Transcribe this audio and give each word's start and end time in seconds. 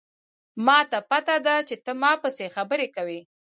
ما 0.65 0.79
ته 0.89 0.97
پته 1.09 1.35
ده 1.45 1.55
چې 1.67 1.75
ته 1.77 1.81
په 1.85 1.93
ما 2.01 2.11
پسې 2.23 2.45
خبرې 2.55 2.87
کوې 2.95 3.19